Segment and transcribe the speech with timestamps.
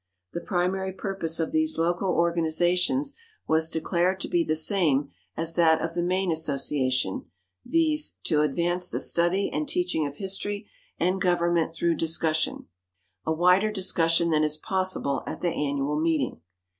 [0.33, 3.13] The primary purpose of these local organizations
[3.47, 7.25] was declared to be the same as that of the main association,
[7.67, 10.67] viz., "to advance the study and teaching of history
[10.99, 12.65] and government through discussion,"
[13.27, 16.41] a wider discussion than is possible at the annual meeting.